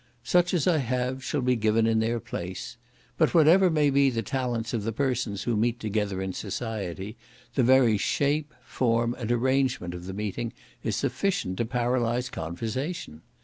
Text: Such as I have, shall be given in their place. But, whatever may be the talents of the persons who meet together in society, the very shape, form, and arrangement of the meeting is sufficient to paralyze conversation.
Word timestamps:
Such 0.23 0.51
as 0.55 0.65
I 0.65 0.79
have, 0.79 1.23
shall 1.23 1.41
be 1.41 1.55
given 1.55 1.85
in 1.85 1.99
their 1.99 2.19
place. 2.19 2.75
But, 3.19 3.35
whatever 3.35 3.69
may 3.69 3.91
be 3.91 4.09
the 4.09 4.23
talents 4.23 4.73
of 4.73 4.81
the 4.81 4.91
persons 4.91 5.43
who 5.43 5.55
meet 5.55 5.79
together 5.79 6.23
in 6.23 6.33
society, 6.33 7.17
the 7.53 7.61
very 7.61 7.99
shape, 7.99 8.51
form, 8.63 9.13
and 9.19 9.31
arrangement 9.31 9.93
of 9.93 10.07
the 10.07 10.13
meeting 10.13 10.53
is 10.81 10.95
sufficient 10.95 11.57
to 11.57 11.65
paralyze 11.65 12.31
conversation. 12.31 13.21